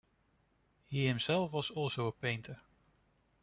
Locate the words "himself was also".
1.05-2.07